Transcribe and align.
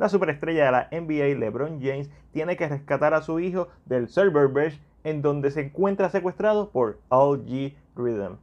la 0.00 0.08
superestrella 0.08 0.64
de 0.64 0.72
la 0.72 0.88
NBA, 0.90 1.38
LeBron 1.38 1.78
James, 1.78 2.10
tiene 2.32 2.56
que 2.56 2.66
rescatar 2.66 3.12
a 3.12 3.20
su 3.20 3.38
hijo 3.38 3.68
del 3.84 4.08
Serververse 4.08 4.80
en 5.04 5.20
donde 5.20 5.50
se 5.50 5.60
encuentra 5.60 6.08
secuestrado 6.08 6.70
por 6.70 6.98
All 7.10 7.44
G 7.44 7.74
Rhythm. 7.94 8.38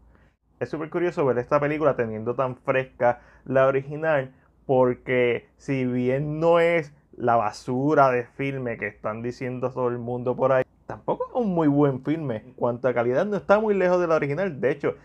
Es 0.59 0.69
súper 0.69 0.91
curioso 0.91 1.25
ver 1.25 1.39
esta 1.39 1.59
película 1.59 1.95
teniendo 1.95 2.35
tan 2.35 2.57
fresca 2.57 3.21
la 3.43 3.65
original 3.65 4.35
porque 4.67 5.49
si 5.57 5.85
bien 5.85 6.39
no 6.39 6.59
es 6.59 6.93
la 7.15 7.37
basura 7.37 8.11
de 8.11 8.25
filme 8.25 8.77
que 8.77 8.85
están 8.85 9.23
diciendo 9.23 9.71
todo 9.71 9.87
el 9.87 9.97
mundo 9.97 10.35
por 10.35 10.51
ahí, 10.51 10.63
tampoco 10.85 11.25
es 11.27 11.33
un 11.33 11.55
muy 11.55 11.67
buen 11.67 12.03
filme. 12.03 12.35
En 12.37 12.53
cuanto 12.53 12.87
a 12.87 12.93
calidad 12.93 13.25
no 13.25 13.35
está 13.35 13.59
muy 13.59 13.73
lejos 13.73 13.99
de 13.99 14.05
la 14.05 14.15
original, 14.15 14.61
de 14.61 14.69
hecho 14.69 14.95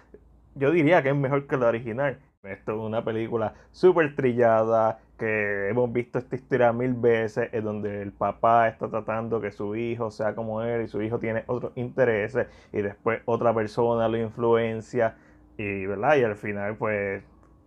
yo 0.55 0.71
diría 0.71 1.03
que 1.03 1.09
es 1.09 1.17
mejor 1.17 1.47
que 1.47 1.57
la 1.57 1.69
original. 1.69 2.19
Esto 2.43 2.73
es 2.73 2.79
una 2.79 3.05
película 3.05 3.55
súper 3.71 4.17
trillada, 4.17 4.99
que 5.17 5.69
hemos 5.69 5.93
visto 5.93 6.19
esta 6.19 6.35
historia 6.35 6.73
mil 6.73 6.95
veces, 6.95 7.49
en 7.53 7.65
donde 7.65 8.03
el 8.03 8.11
papá 8.11 8.67
está 8.67 8.89
tratando 8.91 9.41
que 9.41 9.53
su 9.53 9.77
hijo 9.77 10.11
sea 10.11 10.35
como 10.35 10.61
él 10.63 10.83
y 10.83 10.89
su 10.89 11.01
hijo 11.03 11.21
tiene 11.21 11.45
otros 11.47 11.71
intereses 11.77 12.49
y 12.73 12.83
después 12.83 13.21
otra 13.27 13.55
persona 13.55 14.09
lo 14.09 14.17
influencia 14.17 15.15
y, 15.57 15.87
¿verdad? 15.87 16.17
y 16.17 16.25
al 16.25 16.35
final 16.35 16.77
pues 16.77 17.23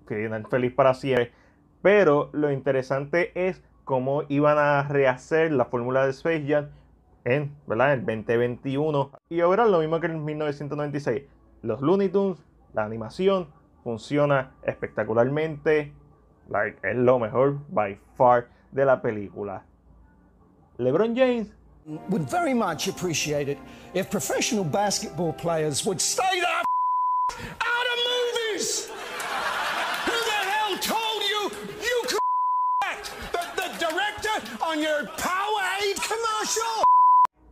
final 0.08 0.46
feliz 0.48 0.74
para 0.74 0.94
siempre. 0.94 1.32
Pero 1.82 2.30
lo 2.34 2.52
interesante 2.52 3.32
es 3.48 3.64
cómo 3.86 4.24
iban 4.28 4.58
a 4.58 4.84
rehacer 4.90 5.54
la 5.54 5.64
fórmula 5.64 6.04
de 6.04 6.12
Space 6.12 6.44
Jam 6.46 6.68
en, 7.24 7.56
¿verdad? 7.66 7.94
en 7.94 8.00
el 8.02 8.06
2021 8.06 9.12
y 9.30 9.40
ahora 9.40 9.66
lo 9.66 9.80
mismo 9.80 10.02
que 10.02 10.08
en 10.08 10.26
1996. 10.26 11.24
Los 11.62 11.80
Looney 11.80 12.10
Tunes, 12.10 12.46
la 12.74 12.84
animación, 12.84 13.48
funciona 13.86 14.52
espectacularmente. 14.64 15.94
Like, 16.50 16.80
es 16.84 16.96
lo 16.96 17.20
mejor 17.20 17.60
by 17.70 17.98
far 18.18 18.50
de 18.72 18.84
la 18.84 19.00
película. 19.02 19.64
LeBron 20.80 21.16
James 21.16 21.48
would 22.10 22.24
very 22.30 22.54
much 22.54 22.88
appreciate 22.88 23.48
it 23.48 23.58
if 23.94 24.10
professional 24.10 24.64
basketball 24.64 25.32
players 25.32 25.86
would 25.86 26.02
stay 26.02 26.40
the 26.40 26.48
out 26.48 27.86
of 27.94 28.00
movies. 28.12 28.90
Who 30.06 30.18
the 30.32 30.42
hell 30.52 30.78
told 30.80 31.22
you 31.24 31.52
you 31.82 32.02
could 32.08 32.20
act? 32.84 33.12
The, 33.32 33.44
the 33.56 33.70
director 33.78 34.66
on 34.66 34.82
your 34.82 35.04
Powerade 35.18 36.02
commercial? 36.02 36.85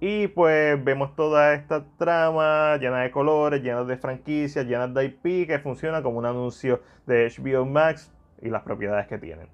Y 0.05 0.27
pues 0.27 0.83
vemos 0.83 1.15
toda 1.15 1.53
esta 1.53 1.85
trama 1.97 2.75
llena 2.75 3.03
de 3.03 3.11
colores, 3.11 3.63
llena 3.63 3.85
de 3.85 3.95
franquicias, 3.95 4.65
llena 4.65 4.85
de 4.85 5.05
IP 5.05 5.47
que 5.47 5.59
funciona 5.59 6.03
como 6.03 6.17
un 6.17 6.25
anuncio 6.25 6.81
de 7.05 7.29
HBO 7.29 7.65
Max 7.65 8.11
y 8.41 8.49
las 8.49 8.63
propiedades 8.63 9.07
que 9.07 9.17
tienen. 9.17 9.47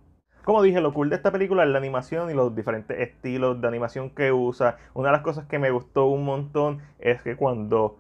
Como 0.44 0.64
dije, 0.64 0.81
lo 0.81 0.92
cool 0.92 1.11
de 1.11 1.17
esta 1.17 1.31
película 1.31 1.66
es 1.66 1.70
la 1.70 1.77
animación 1.77 2.31
y 2.31 2.33
los 2.33 2.55
diferentes 2.55 3.00
estilos 3.00 3.61
de 3.61 3.67
animación 3.67 4.09
que 4.09 4.31
usa. 4.31 4.77
Una 4.95 5.09
de 5.09 5.17
las 5.17 5.22
cosas 5.22 5.45
que 5.45 5.59
me 5.59 5.70
gustó 5.70 6.08
un 6.08 6.25
montón 6.25 6.80
es 6.97 7.22
que 7.22 7.36
cuando 7.36 8.00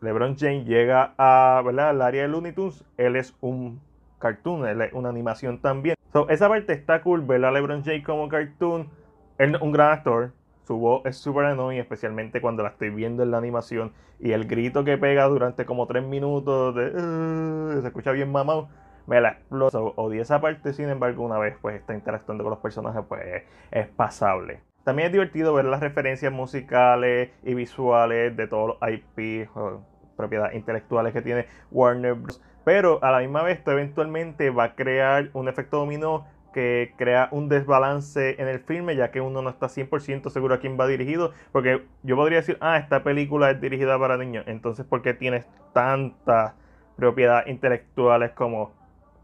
LeBron 0.00 0.38
James 0.38 0.64
llega 0.64 1.12
a, 1.18 1.60
¿verdad? 1.62 1.90
al 1.90 2.00
área 2.00 2.22
de 2.22 2.28
Looney 2.28 2.52
Tunes, 2.52 2.82
él 2.96 3.14
es 3.14 3.36
un 3.42 3.78
cartoon, 4.18 4.66
él 4.66 4.80
es 4.80 4.94
una 4.94 5.10
animación 5.10 5.60
también. 5.60 5.96
So, 6.14 6.30
esa 6.30 6.48
parte 6.48 6.72
está 6.72 7.02
cool, 7.02 7.20
ver 7.20 7.44
a 7.44 7.52
LeBron 7.52 7.84
James 7.84 8.06
como 8.06 8.26
cartoon. 8.30 8.88
Él 9.36 9.54
es 9.54 9.60
un 9.60 9.72
gran 9.72 9.92
actor, 9.92 10.32
su 10.70 10.78
voz 10.78 11.04
es 11.04 11.16
súper 11.16 11.46
annoying, 11.46 11.80
especialmente 11.80 12.40
cuando 12.40 12.62
la 12.62 12.68
estoy 12.68 12.90
viendo 12.90 13.24
en 13.24 13.32
la 13.32 13.38
animación. 13.38 13.92
Y 14.20 14.30
el 14.30 14.46
grito 14.46 14.84
que 14.84 14.96
pega 14.98 15.24
durante 15.24 15.64
como 15.64 15.88
tres 15.88 16.04
minutos 16.04 16.76
de, 16.76 16.92
"Uh", 16.94 17.80
se 17.82 17.88
escucha 17.88 18.12
bien 18.12 18.30
mamado. 18.30 18.68
Me 19.08 19.20
la 19.20 19.30
explota. 19.30 19.80
Odié 19.80 20.20
esa 20.20 20.40
parte, 20.40 20.72
sin 20.72 20.88
embargo, 20.88 21.24
una 21.24 21.40
vez 21.40 21.56
pues 21.60 21.74
está 21.74 21.92
interactuando 21.92 22.44
con 22.44 22.52
los 22.52 22.60
personajes, 22.60 23.02
pues 23.08 23.42
es, 23.72 23.88
pasable. 23.88 24.60
También 24.84 25.06
es 25.06 25.12
divertido 25.12 25.52
ver 25.54 25.64
las 25.64 25.80
referencias 25.80 26.32
musicales 26.32 27.30
y 27.42 27.54
visuales 27.54 28.36
de 28.36 28.46
todos 28.46 28.78
los 28.80 28.90
IP, 28.92 29.48
o 29.56 29.80
propiedades 30.16 30.54
intelectuales 30.54 31.12
que 31.12 31.20
tiene 31.20 31.46
Warner 31.72 32.14
Bros. 32.14 32.40
Pero 32.64 33.02
a 33.02 33.10
la 33.10 33.18
misma 33.18 33.42
vez 33.42 33.58
esto 33.58 33.72
eventualmente 33.72 34.50
va 34.50 34.64
a 34.64 34.74
crear 34.76 35.30
un 35.32 35.48
efecto 35.48 35.78
dominó 35.78 36.26
que 36.52 36.94
crea 36.96 37.28
un 37.30 37.48
desbalance 37.48 38.40
en 38.40 38.48
el 38.48 38.60
filme, 38.60 38.96
ya 38.96 39.10
que 39.10 39.20
uno 39.20 39.42
no 39.42 39.50
está 39.50 39.68
100% 39.68 40.30
seguro 40.30 40.54
a 40.54 40.58
quién 40.58 40.78
va 40.78 40.86
dirigido, 40.86 41.32
porque 41.52 41.82
yo 42.02 42.16
podría 42.16 42.38
decir, 42.38 42.58
ah, 42.60 42.78
esta 42.78 43.02
película 43.02 43.50
es 43.50 43.60
dirigida 43.60 43.98
para 43.98 44.16
niños, 44.16 44.44
entonces 44.46 44.84
¿por 44.84 45.02
qué 45.02 45.14
tienes 45.14 45.46
tantas 45.72 46.54
propiedades 46.96 47.48
intelectuales 47.48 48.32
como 48.32 48.72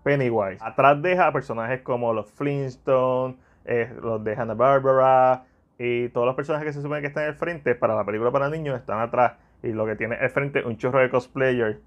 Pennywise? 0.02 0.62
Atrás 0.62 1.00
deja 1.02 1.26
a 1.26 1.32
personajes 1.32 1.82
como 1.82 2.12
los 2.12 2.30
Flintstones, 2.32 3.36
eh, 3.64 3.92
los 4.00 4.22
de 4.22 4.34
Hanna-Barbera, 4.34 5.44
y 5.78 6.08
todos 6.10 6.26
los 6.26 6.36
personajes 6.36 6.68
que 6.68 6.72
se 6.72 6.82
supone 6.82 7.00
que 7.00 7.08
están 7.08 7.24
en 7.24 7.30
el 7.30 7.34
frente 7.34 7.74
para 7.74 7.94
la 7.94 8.04
película 8.04 8.30
para 8.30 8.48
niños 8.48 8.78
están 8.78 9.00
atrás, 9.00 9.34
y 9.62 9.72
lo 9.72 9.84
que 9.86 9.96
tiene 9.96 10.16
el 10.20 10.30
frente 10.30 10.64
un 10.64 10.76
chorro 10.76 11.00
de 11.00 11.10
cosplayers 11.10 11.78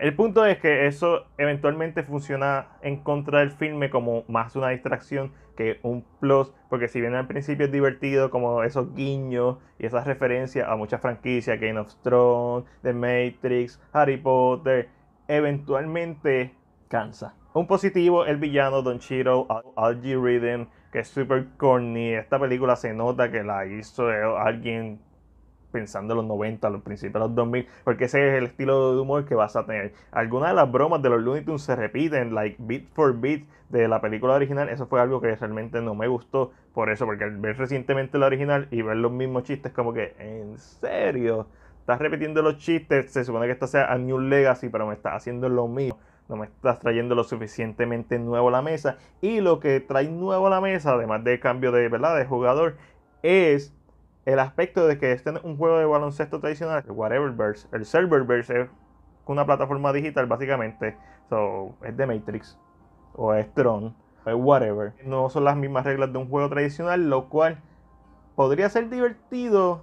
El 0.00 0.14
punto 0.14 0.44
es 0.44 0.58
que 0.58 0.86
eso 0.86 1.26
eventualmente 1.38 2.02
funciona 2.02 2.68
en 2.82 2.98
contra 2.98 3.40
del 3.40 3.50
filme 3.50 3.90
como 3.90 4.24
más 4.28 4.54
una 4.54 4.68
distracción 4.68 5.32
que 5.56 5.80
un 5.82 6.04
plus, 6.20 6.52
porque 6.68 6.88
si 6.88 7.00
bien 7.00 7.14
al 7.14 7.26
principio 7.26 7.66
es 7.66 7.72
divertido 7.72 8.30
como 8.30 8.62
esos 8.62 8.94
guiños 8.94 9.58
y 9.78 9.86
esas 9.86 10.06
referencias 10.06 10.68
a 10.68 10.76
muchas 10.76 11.00
franquicias, 11.00 11.58
Game 11.58 11.80
of 11.80 11.94
Thrones, 12.02 12.66
The 12.82 12.92
Matrix, 12.92 13.80
Harry 13.92 14.18
Potter, 14.18 14.88
eventualmente 15.26 16.54
cansa. 16.88 17.34
Un 17.54 17.66
positivo, 17.66 18.24
el 18.24 18.36
villano 18.36 18.82
Don 18.82 18.98
Cheadle, 18.98 19.46
Algie 19.76 20.16
Rhythm, 20.16 20.68
que 20.90 21.00
es 21.00 21.08
super 21.08 21.46
corny. 21.56 22.14
Esta 22.14 22.38
película 22.38 22.76
se 22.76 22.94
nota 22.94 23.30
que 23.30 23.42
la 23.42 23.66
hizo 23.66 24.08
alguien 24.38 25.00
pensando 25.72 26.12
en 26.12 26.18
los 26.18 26.26
90, 26.26 26.70
los 26.70 26.82
principios 26.82 27.14
de 27.14 27.18
los 27.20 27.34
2000, 27.34 27.66
porque 27.82 28.04
ese 28.04 28.28
es 28.28 28.34
el 28.34 28.44
estilo 28.44 28.94
de 28.94 29.00
humor 29.00 29.24
que 29.24 29.34
vas 29.34 29.56
a 29.56 29.66
tener. 29.66 29.92
Algunas 30.12 30.50
de 30.50 30.54
las 30.54 30.70
bromas 30.70 31.02
de 31.02 31.08
los 31.08 31.20
Looney 31.20 31.44
Tunes 31.44 31.62
se 31.62 31.74
repiten, 31.74 32.34
like 32.34 32.56
beat 32.60 32.84
for 32.92 33.18
beat 33.18 33.42
de 33.70 33.88
la 33.88 34.00
película 34.00 34.34
original. 34.34 34.68
Eso 34.68 34.86
fue 34.86 35.00
algo 35.00 35.20
que 35.20 35.34
realmente 35.34 35.80
no 35.80 35.94
me 35.94 36.06
gustó 36.06 36.52
por 36.72 36.90
eso, 36.90 37.06
porque 37.06 37.24
al 37.24 37.38
ver 37.38 37.56
recientemente 37.56 38.18
la 38.18 38.26
original 38.26 38.68
y 38.70 38.82
ver 38.82 38.98
los 38.98 39.10
mismos 39.10 39.44
chistes, 39.44 39.72
como 39.72 39.92
que, 39.92 40.14
¿en 40.18 40.58
serio? 40.58 41.48
Estás 41.80 41.98
repitiendo 41.98 42.42
los 42.42 42.58
chistes, 42.58 43.10
se 43.10 43.24
supone 43.24 43.46
que 43.46 43.52
esto 43.52 43.66
sea 43.66 43.92
a 43.92 43.98
New 43.98 44.20
Legacy, 44.20 44.68
pero 44.68 44.86
me 44.86 44.94
estás 44.94 45.14
haciendo 45.14 45.48
lo 45.48 45.66
mismo. 45.66 45.98
No 46.28 46.36
me 46.36 46.46
estás 46.46 46.78
trayendo 46.78 47.16
lo 47.16 47.24
suficientemente 47.24 48.18
nuevo 48.18 48.48
a 48.48 48.52
la 48.52 48.62
mesa. 48.62 48.98
Y 49.20 49.40
lo 49.40 49.58
que 49.58 49.80
trae 49.80 50.08
nuevo 50.08 50.46
a 50.46 50.50
la 50.50 50.60
mesa, 50.60 50.92
además 50.92 51.24
del 51.24 51.40
cambio 51.40 51.72
de, 51.72 51.88
¿verdad? 51.88 52.16
de 52.16 52.24
jugador, 52.24 52.76
es 53.22 53.74
el 54.24 54.38
aspecto 54.38 54.86
de 54.86 54.98
que 54.98 55.12
este 55.12 55.30
es 55.30 55.42
un 55.42 55.56
juego 55.56 55.78
de 55.78 55.84
baloncesto 55.84 56.40
tradicional, 56.40 56.82
el 56.86 56.92
Whateververse, 56.92 57.68
el 57.72 57.84
Serververse 57.84 58.62
es 58.62 58.68
una 59.26 59.44
plataforma 59.46 59.92
digital 59.92 60.26
básicamente, 60.26 60.96
so, 61.28 61.74
es 61.84 61.96
de 61.96 62.06
Matrix 62.06 62.58
o 63.14 63.34
es 63.34 63.52
Tron, 63.54 63.94
es 64.26 64.34
whatever. 64.34 64.92
No 65.04 65.28
son 65.28 65.44
las 65.44 65.56
mismas 65.56 65.84
reglas 65.84 66.12
de 66.12 66.18
un 66.18 66.28
juego 66.28 66.48
tradicional, 66.48 67.08
lo 67.08 67.28
cual 67.28 67.58
podría 68.36 68.68
ser 68.68 68.88
divertido, 68.88 69.82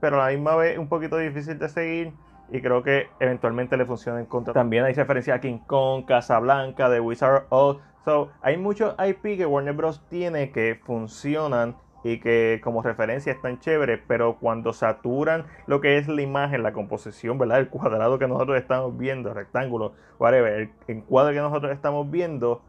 pero 0.00 0.20
a 0.20 0.26
la 0.26 0.32
misma 0.32 0.56
vez 0.56 0.78
un 0.78 0.88
poquito 0.88 1.16
difícil 1.16 1.58
de 1.58 1.68
seguir 1.68 2.12
y 2.50 2.60
creo 2.60 2.82
que 2.82 3.08
eventualmente 3.20 3.76
le 3.76 3.86
funciona 3.86 4.20
en 4.20 4.26
contra. 4.26 4.52
También 4.52 4.84
hay 4.84 4.92
referencia 4.94 5.34
a 5.34 5.40
King 5.40 5.58
Kong, 5.66 6.04
Casablanca, 6.04 6.88
de 6.88 7.00
Wizard 7.00 7.46
of 7.48 7.76
Oz. 7.76 7.78
So, 8.04 8.30
hay 8.40 8.56
muchos 8.56 8.94
IP 8.98 9.36
que 9.36 9.46
Warner 9.46 9.74
Bros. 9.74 10.02
tiene 10.08 10.50
que 10.52 10.80
funcionan 10.84 11.76
y 12.02 12.18
que 12.20 12.60
como 12.62 12.82
referencia 12.82 13.32
están 13.32 13.58
chéveres, 13.60 14.00
pero 14.06 14.36
cuando 14.38 14.72
saturan 14.72 15.44
lo 15.66 15.80
que 15.80 15.98
es 15.98 16.08
la 16.08 16.22
imagen, 16.22 16.62
la 16.62 16.72
composición, 16.72 17.38
¿verdad? 17.38 17.60
El 17.60 17.68
cuadrado 17.68 18.18
que 18.18 18.26
nosotros 18.26 18.58
estamos 18.58 18.96
viendo, 18.96 19.30
el 19.30 19.34
rectángulo, 19.34 19.92
whatever, 20.18 20.52
el 20.52 20.70
encuadre 20.88 21.34
que 21.34 21.40
nosotros 21.40 21.72
estamos 21.72 22.10
viendo, 22.10 22.62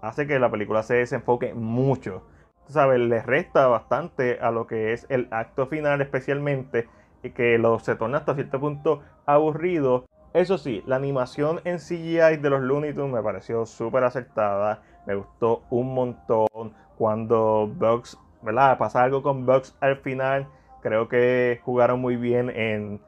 hace 0.00 0.26
que 0.26 0.38
la 0.38 0.50
película 0.50 0.82
se 0.82 0.96
desenfoque 0.96 1.54
mucho. 1.54 2.22
¿Sabes? 2.68 3.00
Le 3.00 3.20
resta 3.22 3.66
bastante 3.66 4.38
a 4.40 4.50
lo 4.50 4.66
que 4.66 4.92
es 4.92 5.06
el 5.10 5.28
acto 5.30 5.66
final, 5.66 6.00
especialmente, 6.00 6.88
y 7.22 7.30
que 7.30 7.58
lo 7.58 7.78
se 7.80 7.96
torna 7.96 8.18
hasta 8.18 8.34
cierto 8.34 8.60
punto 8.60 9.02
aburrido. 9.26 10.06
Eso 10.32 10.56
sí, 10.56 10.82
la 10.86 10.96
animación 10.96 11.60
en 11.64 11.78
CGI 11.78 12.38
de 12.40 12.50
los 12.50 12.62
Looney 12.62 12.94
Tunes 12.94 13.12
me 13.12 13.22
pareció 13.22 13.66
súper 13.66 14.04
acertada, 14.04 14.82
me 15.06 15.16
gustó 15.16 15.62
un 15.70 15.92
montón. 15.94 16.72
Cuando 16.96 17.68
Bugs 17.74 18.16
¿verdad? 18.42 18.78
Pasa 18.78 19.02
algo 19.02 19.22
con 19.22 19.46
Bugs 19.46 19.76
al 19.80 19.96
final. 19.96 20.46
Creo 20.82 21.08
que 21.08 21.60
jugaron 21.64 22.00
muy 22.00 22.16
bien 22.16 22.50
en, 22.50 23.00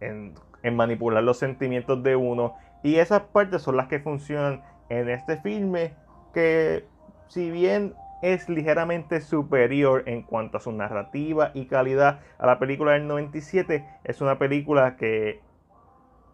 en, 0.00 0.76
manipular 0.76 1.22
los 1.22 1.38
sentimientos 1.38 2.02
de 2.02 2.16
uno. 2.16 2.54
Y 2.82 2.96
esas 2.96 3.22
partes 3.22 3.62
son 3.62 3.76
las 3.76 3.88
que 3.88 4.00
funcionan 4.00 4.62
en 4.88 5.08
este 5.08 5.38
filme. 5.38 5.94
Que 6.34 6.84
si 7.28 7.50
bien 7.50 7.94
es 8.22 8.48
ligeramente 8.48 9.20
superior 9.20 10.04
en 10.06 10.22
cuanto 10.22 10.58
a 10.58 10.60
su 10.60 10.72
narrativa 10.72 11.50
y 11.54 11.66
calidad 11.66 12.20
a 12.38 12.46
la 12.46 12.58
película 12.58 12.92
del 12.92 13.08
97, 13.08 13.84
es 14.04 14.20
una 14.20 14.38
película 14.38 14.96
que 14.96 15.40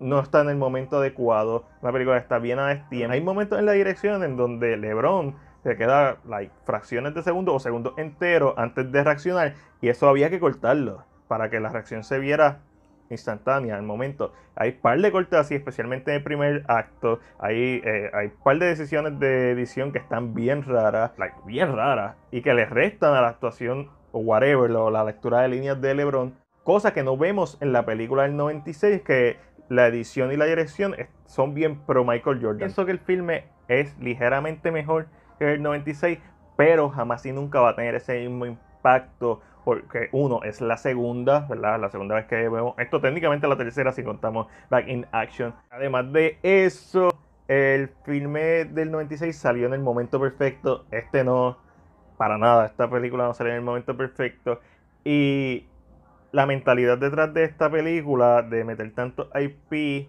no 0.00 0.20
está 0.20 0.42
en 0.42 0.50
el 0.50 0.56
momento 0.56 0.98
adecuado, 0.98 1.64
una 1.82 1.92
película 1.92 2.16
que 2.16 2.22
está 2.22 2.38
bien 2.38 2.58
a 2.58 2.68
destiempo. 2.68 3.12
Hay 3.12 3.20
momentos 3.20 3.58
en 3.58 3.66
la 3.66 3.72
dirección 3.72 4.22
en 4.22 4.36
donde 4.36 4.76
LeBron 4.76 5.36
se 5.62 5.76
queda 5.76 6.18
like, 6.26 6.52
fracciones 6.64 7.14
de 7.14 7.22
segundo 7.22 7.54
o 7.54 7.60
segundos 7.60 7.94
enteros 7.96 8.54
antes 8.56 8.90
de 8.90 9.04
reaccionar 9.04 9.54
y 9.80 9.88
eso 9.88 10.08
había 10.08 10.30
que 10.30 10.40
cortarlo 10.40 11.04
para 11.26 11.50
que 11.50 11.60
la 11.60 11.68
reacción 11.68 12.04
se 12.04 12.18
viera 12.18 12.60
instantánea 13.10 13.76
al 13.76 13.82
momento. 13.82 14.32
Hay 14.54 14.72
par 14.72 15.00
de 15.00 15.10
cortes 15.12 15.38
así, 15.38 15.54
especialmente 15.54 16.10
en 16.10 16.18
el 16.18 16.22
primer 16.22 16.64
acto. 16.68 17.20
Hay, 17.38 17.80
eh, 17.84 18.10
hay 18.12 18.28
par 18.28 18.58
de 18.58 18.66
decisiones 18.66 19.18
de 19.18 19.52
edición 19.52 19.92
que 19.92 19.98
están 19.98 20.34
bien 20.34 20.62
raras, 20.62 21.12
like, 21.16 21.36
bien 21.46 21.74
raras, 21.74 22.16
y 22.30 22.42
que 22.42 22.54
le 22.54 22.66
restan 22.66 23.14
a 23.14 23.22
la 23.22 23.28
actuación 23.28 23.90
o 24.12 24.20
whatever, 24.20 24.70
o 24.72 24.90
la 24.90 25.04
lectura 25.04 25.40
de 25.40 25.48
líneas 25.48 25.80
de 25.80 25.94
LeBron. 25.94 26.34
Cosa 26.64 26.92
que 26.92 27.02
no 27.02 27.16
vemos 27.16 27.56
en 27.60 27.72
la 27.72 27.86
película 27.86 28.24
del 28.24 28.36
96, 28.36 29.02
que 29.02 29.38
la 29.68 29.86
edición 29.86 30.32
y 30.32 30.36
la 30.36 30.46
dirección 30.46 30.94
son 31.26 31.54
bien 31.54 31.80
pro 31.86 32.04
Michael 32.04 32.40
Jordan. 32.40 32.58
Pienso 32.58 32.84
que 32.84 32.92
el 32.92 32.98
filme 32.98 33.44
es 33.68 33.98
ligeramente 33.98 34.70
mejor 34.70 35.06
que 35.38 35.54
el 35.54 35.62
96, 35.62 36.18
pero 36.56 36.90
jamás 36.90 37.24
y 37.26 37.32
nunca 37.32 37.60
va 37.60 37.70
a 37.70 37.76
tener 37.76 37.94
ese 37.94 38.18
mismo 38.20 38.46
impacto 38.46 39.40
porque 39.64 40.08
uno 40.12 40.42
es 40.44 40.60
la 40.60 40.78
segunda, 40.78 41.40
¿verdad? 41.40 41.78
La 41.78 41.90
segunda 41.90 42.14
vez 42.14 42.24
que 42.26 42.36
vemos 42.36 42.74
esto, 42.78 43.00
técnicamente 43.00 43.46
la 43.46 43.56
tercera 43.56 43.92
si 43.92 44.02
contamos 44.02 44.46
Back 44.70 44.88
in 44.88 45.06
Action. 45.12 45.54
Además 45.70 46.10
de 46.12 46.38
eso, 46.42 47.10
el 47.48 47.90
filme 48.04 48.64
del 48.64 48.90
96 48.90 49.36
salió 49.36 49.66
en 49.66 49.74
el 49.74 49.80
momento 49.80 50.18
perfecto, 50.18 50.86
este 50.90 51.22
no, 51.22 51.58
para 52.16 52.38
nada, 52.38 52.66
esta 52.66 52.88
película 52.88 53.24
no 53.24 53.34
salió 53.34 53.52
en 53.52 53.58
el 53.58 53.64
momento 53.64 53.96
perfecto. 53.96 54.60
Y 55.04 55.66
la 56.32 56.46
mentalidad 56.46 56.98
detrás 56.98 57.32
de 57.34 57.44
esta 57.44 57.70
película, 57.70 58.42
de 58.42 58.64
meter 58.64 58.92
tanto 58.94 59.30
IP, 59.38 60.08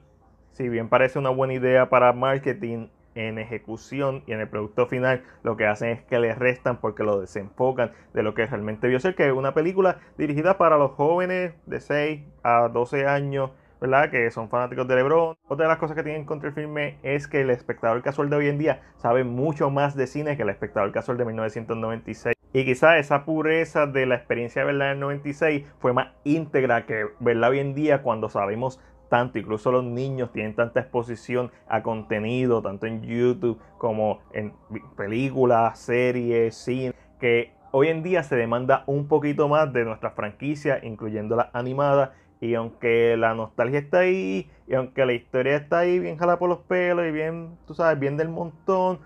si 0.52 0.70
bien 0.70 0.90
parece 0.90 1.20
una 1.20 1.30
buena 1.30 1.54
idea 1.54 1.90
para 1.90 2.14
marketing, 2.14 2.88
en 3.16 3.38
ejecución 3.40 4.24
y 4.28 4.34
en 4.34 4.40
el 4.40 4.48
producto 4.48 4.88
final 4.88 5.24
lo 5.44 5.58
que 5.58 5.68
hacen 5.68 5.90
es 5.90 6.02
que 6.04 6.20
le 6.20 6.34
restan 6.36 6.80
porque 6.80 7.04
lo 7.04 7.20
desenfocan 7.20 7.92
de 8.14 8.24
lo 8.24 8.34
que 8.34 8.46
realmente 8.46 8.88
vio 8.88 9.00
ser 9.00 9.16
que 9.16 9.28
es 9.28 9.34
una 9.34 9.54
película 9.54 10.00
dirigida 10.18 10.58
para 10.58 10.78
los 10.78 10.92
jóvenes 10.92 11.54
de 11.66 11.80
6 11.80 12.22
a 12.44 12.70
12 12.70 13.08
años 13.08 13.52
¿verdad? 13.80 14.10
Que 14.10 14.30
son 14.32 14.50
fanáticos 14.50 14.88
de 14.88 14.96
LeBron. 14.96 15.38
Otra 15.48 15.66
de 15.66 15.70
las 15.70 15.78
cosas 15.78 15.96
que 15.96 16.04
tienen 16.04 16.26
contra 16.26 16.50
el 16.50 16.56
filme 16.56 16.98
es 17.04 17.28
que 17.28 17.42
el 17.42 17.50
espectador 17.50 18.02
casual 18.02 18.30
de 18.30 18.36
hoy 18.36 18.50
en 18.50 18.58
día 18.58 18.82
sabe 18.98 19.24
mucho 19.24 19.70
más 19.70 19.96
de 19.96 20.08
cine 20.08 20.36
que 20.36 20.44
el 20.44 20.50
espectador 20.50 20.92
casual 20.92 21.18
de 21.18 21.26
1996. 21.26 22.36
Y 22.52 22.66
quizá 22.66 22.98
esa 22.98 23.26
pureza 23.26 23.86
de 23.86 24.06
la 24.06 24.16
experiencia 24.16 24.62
de 24.62 24.68
verla 24.68 24.86
en 24.88 24.92
el 24.94 25.00
96 25.00 25.66
fue 25.80 25.94
más 25.94 26.14
íntegra 26.24 26.86
que 26.86 27.06
verla 27.20 27.50
hoy 27.50 27.60
en 27.60 27.76
día 27.76 28.02
cuando 28.02 28.28
sabemos 28.28 28.82
tanto, 29.10 29.40
incluso 29.40 29.72
los 29.72 29.84
niños 29.84 30.32
tienen 30.32 30.56
tanta 30.56 30.80
exposición 30.80 31.52
a 31.68 31.84
contenido, 31.84 32.62
tanto 32.62 32.86
en 32.86 33.02
YouTube 33.02 33.60
como 33.78 34.20
en 34.32 34.54
películas, 34.96 35.80
series, 35.80 36.56
cine, 36.56 36.94
que 37.20 37.52
hoy 37.72 37.90
en 37.90 38.04
día 38.04 38.24
se 38.24 38.36
demanda 38.36 38.84
un 38.88 39.08
poquito 39.08 39.48
más 39.48 39.74
de 39.74 39.84
nuestra 39.84 40.12
franquicia, 40.12 40.80
incluyendo 40.84 41.36
las 41.36 41.54
animadas, 41.54 42.12
y 42.42 42.54
aunque 42.54 43.18
la 43.18 43.34
nostalgia 43.36 43.80
está 43.80 44.00
ahí, 44.00 44.50
y 44.68 44.76
aunque 44.76 45.06
la 45.06 45.14
historia 45.14 45.58
está 45.58 45.80
ahí 45.80 46.00
bien 46.00 46.18
jala 46.18 46.40
por 46.40 46.50
los 46.50 46.60
pelos 46.60 47.06
y 47.06 47.12
bien, 47.12 47.58
tú 47.68 47.74
sabes, 47.74 48.00
bien 48.00 48.16
del 48.16 48.30
montón, 48.30 49.00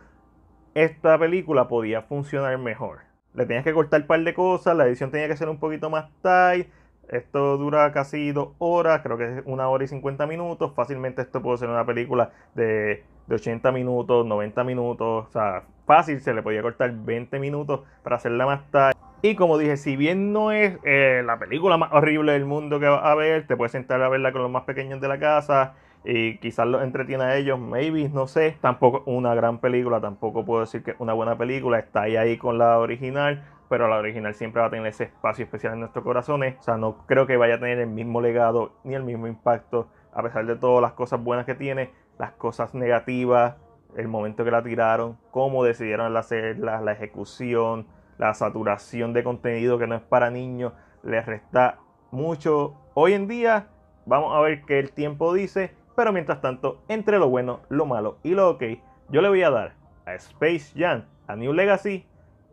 esta 0.75 1.17
película 1.17 1.67
podía 1.67 2.03
funcionar 2.03 2.57
mejor. 2.57 3.00
Le 3.33 3.45
tenías 3.45 3.63
que 3.63 3.73
cortar 3.73 4.01
un 4.01 4.07
par 4.07 4.23
de 4.23 4.33
cosas, 4.33 4.75
la 4.77 4.85
edición 4.85 5.09
tenía 5.09 5.27
que 5.27 5.38
ser 5.38 5.50
un 5.50 5.57
poquito 5.57 5.89
más 5.89 6.11
tight, 6.21 6.67
esto 7.09 7.57
dura 7.57 7.91
casi 7.91 8.31
dos 8.31 8.50
horas, 8.57 9.01
creo 9.03 9.17
que 9.17 9.39
es 9.39 9.44
una 9.45 9.67
hora 9.69 9.83
y 9.83 9.88
50 9.88 10.25
minutos. 10.25 10.73
Fácilmente 10.75 11.21
esto 11.21 11.41
puede 11.41 11.57
ser 11.57 11.69
una 11.69 11.85
película 11.85 12.31
de, 12.55 13.03
80 13.29 13.71
minutos, 13.71 14.25
90 14.25 14.63
minutos. 14.63 15.27
O 15.27 15.31
sea, 15.31 15.63
fácil, 15.85 16.21
se 16.21 16.33
le 16.33 16.41
podía 16.41 16.61
cortar 16.61 16.91
20 16.91 17.39
minutos 17.39 17.81
para 18.03 18.17
hacerla 18.17 18.45
más 18.45 18.69
tarde. 18.71 19.00
Y 19.21 19.35
como 19.35 19.57
dije, 19.57 19.77
si 19.77 19.95
bien 19.95 20.33
no 20.33 20.51
es 20.51 20.77
eh, 20.83 21.23
la 21.25 21.39
película 21.39 21.77
más 21.77 21.94
horrible 21.94 22.33
del 22.33 22.45
mundo 22.45 22.79
que 22.79 22.88
vas 22.88 23.05
a 23.05 23.15
ver, 23.15 23.47
te 23.47 23.55
puedes 23.55 23.71
sentar 23.71 24.01
a 24.01 24.09
verla 24.09 24.33
con 24.33 24.41
los 24.41 24.51
más 24.51 24.63
pequeños 24.63 25.00
de 25.00 25.07
la 25.07 25.17
casa 25.17 25.75
y 26.05 26.38
quizás 26.39 26.67
los 26.67 26.83
entretiene 26.83 27.23
a 27.23 27.38
ellos, 27.38 27.59
maybe, 27.59 28.09
no 28.09 28.27
sé. 28.27 28.57
Tampoco 28.61 29.03
una 29.05 29.33
gran 29.35 29.59
película, 29.59 30.01
tampoco 30.01 30.45
puedo 30.45 30.61
decir 30.61 30.83
que 30.83 30.95
una 31.00 31.13
buena 31.13 31.38
película, 31.38 31.79
está 31.79 32.03
ahí, 32.03 32.17
ahí 32.17 32.38
con 32.38 32.57
la 32.57 32.79
original, 32.79 33.45
pero 33.73 33.87
la 33.87 33.97
original 33.97 34.35
siempre 34.35 34.61
va 34.61 34.67
a 34.67 34.69
tener 34.69 34.85
ese 34.85 35.05
espacio 35.05 35.45
especial 35.45 35.73
en 35.73 35.79
nuestros 35.79 36.05
corazones. 36.05 36.59
O 36.59 36.61
sea, 36.61 36.77
no 36.77 37.07
creo 37.07 37.25
que 37.25 37.37
vaya 37.37 37.55
a 37.55 37.59
tener 37.59 37.79
el 37.79 37.87
mismo 37.87 38.21
legado 38.21 38.73
ni 38.83 38.93
el 38.93 39.01
mismo 39.01 39.25
impacto, 39.25 39.87
a 40.13 40.21
pesar 40.21 40.45
de 40.45 40.55
todas 40.55 40.79
las 40.79 40.93
cosas 40.93 41.23
buenas 41.23 41.47
que 41.47 41.55
tiene, 41.55 41.89
las 42.19 42.33
cosas 42.33 42.75
negativas, 42.75 43.55
el 43.97 44.07
momento 44.07 44.45
que 44.45 44.51
la 44.51 44.61
tiraron, 44.61 45.17
cómo 45.31 45.63
decidieron 45.63 46.15
hacerla, 46.15 46.81
la 46.81 46.91
ejecución, 46.91 47.87
la 48.19 48.35
saturación 48.35 49.11
de 49.11 49.23
contenido 49.23 49.79
que 49.79 49.87
no 49.87 49.95
es 49.95 50.03
para 50.03 50.29
niños, 50.29 50.73
le 51.01 51.19
resta 51.23 51.79
mucho. 52.11 52.75
Hoy 52.93 53.13
en 53.13 53.27
día, 53.27 53.69
vamos 54.05 54.35
a 54.35 54.41
ver 54.41 54.65
qué 54.65 54.77
el 54.77 54.91
tiempo 54.91 55.33
dice 55.33 55.75
pero 55.95 56.13
mientras 56.13 56.41
tanto, 56.41 56.83
entre 56.89 57.17
lo 57.17 57.27
bueno, 57.27 57.61
lo 57.69 57.87
malo 57.87 58.17
y 58.23 58.35
lo 58.35 58.51
ok, 58.51 58.63
yo 59.09 59.21
le 59.21 59.29
voy 59.29 59.41
a 59.41 59.49
dar 59.49 59.73
a 60.05 60.13
Space 60.13 60.73
Jam, 60.75 61.05
a 61.27 61.35
New 61.35 61.53
Legacy, 61.53 62.05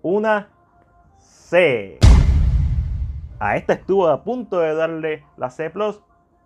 una 0.03 0.49
A 3.41 3.57
esta 3.57 3.73
estuvo 3.73 4.07
a 4.07 4.23
punto 4.23 4.61
de 4.61 4.73
darle 4.73 5.25
la 5.37 5.51
C, 5.51 5.73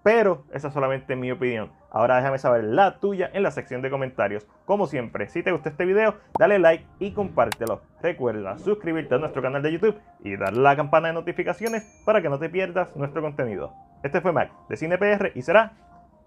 pero 0.02 0.44
esa 0.50 0.68
es 0.68 0.74
solamente 0.74 1.14
mi 1.14 1.30
opinión. 1.30 1.70
Ahora 1.90 2.16
déjame 2.16 2.38
saber 2.38 2.64
la 2.64 2.98
tuya 3.00 3.30
en 3.34 3.42
la 3.42 3.50
sección 3.50 3.82
de 3.82 3.90
comentarios. 3.90 4.46
Como 4.64 4.86
siempre, 4.86 5.28
si 5.28 5.42
te 5.42 5.52
gustó 5.52 5.68
este 5.68 5.84
video, 5.84 6.14
dale 6.38 6.58
like 6.58 6.86
y 7.00 7.12
compártelo. 7.12 7.82
Recuerda 8.00 8.58
suscribirte 8.58 9.14
a 9.14 9.18
nuestro 9.18 9.42
canal 9.42 9.62
de 9.62 9.72
YouTube 9.72 10.00
y 10.20 10.36
darle 10.36 10.60
a 10.60 10.62
la 10.62 10.76
campana 10.76 11.08
de 11.08 11.14
notificaciones 11.14 12.02
para 12.06 12.22
que 12.22 12.30
no 12.30 12.38
te 12.38 12.48
pierdas 12.48 12.88
nuestro 12.96 13.20
contenido. 13.20 13.74
Este 14.02 14.22
fue 14.22 14.32
Mac 14.32 14.52
de 14.70 14.76
CinePR 14.78 15.32
y 15.34 15.42
será 15.42 15.72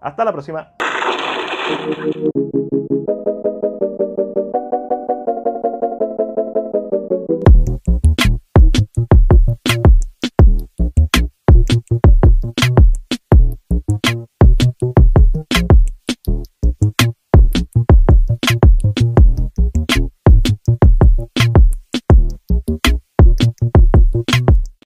hasta 0.00 0.24
la 0.24 0.32
próxima. 0.32 0.72